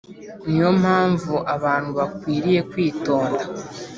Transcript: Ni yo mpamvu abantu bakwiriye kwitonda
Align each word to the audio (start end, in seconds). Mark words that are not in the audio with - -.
Ni 0.47 0.55
yo 0.63 0.69
mpamvu 0.81 1.33
abantu 1.55 1.89
bakwiriye 1.97 2.61
kwitonda 2.71 3.43